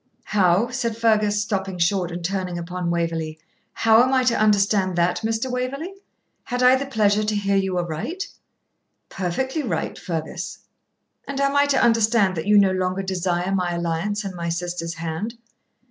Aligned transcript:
'How,' 0.23 0.69
said 0.71 0.97
Fergus, 0.97 1.39
stopping 1.39 1.77
short 1.77 2.09
and 2.09 2.25
turning 2.25 2.57
upon 2.57 2.89
Waverley 2.89 3.37
'how 3.73 4.01
am 4.01 4.11
I 4.13 4.23
to 4.23 4.35
understand 4.35 4.95
that, 4.95 5.17
Mr. 5.23 5.47
Waverley? 5.51 5.93
Had 6.45 6.63
I 6.63 6.75
the 6.75 6.87
pleasure 6.87 7.23
to 7.23 7.35
hear 7.35 7.55
you 7.55 7.77
aright?' 7.77 8.27
'Perfectly 9.09 9.61
right, 9.61 9.99
Fergus.' 9.99 10.57
'And 11.27 11.39
am 11.39 11.55
I 11.55 11.67
to 11.67 11.79
understand 11.83 12.35
that 12.35 12.47
you 12.47 12.57
no 12.57 12.71
longer 12.71 13.03
desire 13.03 13.53
my 13.53 13.75
alliance 13.75 14.23
and 14.23 14.33
my 14.33 14.49
sister's 14.49 14.95
hand?' 14.95 15.37